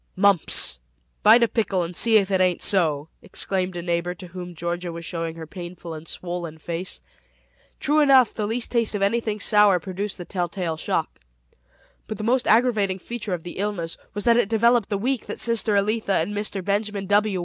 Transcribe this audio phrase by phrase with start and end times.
[0.15, 0.79] "Mumps.
[1.21, 4.91] Bite a pickle and see if it ain't so!" exclaimed a neighbor to whom Georgia
[4.91, 7.03] was showing her painful and swollen face.
[7.79, 11.19] True enough, the least taste of anything sour produced the tell tale shock.
[12.07, 15.39] But the most aggravating feature of the illness was that it developed the week that
[15.39, 16.65] sister Elitha and Mr.
[16.65, 17.39] Benjamin W.